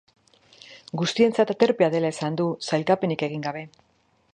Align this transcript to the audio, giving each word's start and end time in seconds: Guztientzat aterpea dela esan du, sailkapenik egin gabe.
Guztientzat 1.01 1.53
aterpea 1.55 1.91
dela 1.97 2.13
esan 2.17 2.41
du, 2.41 2.51
sailkapenik 2.71 3.27
egin 3.31 3.51
gabe. 3.51 3.67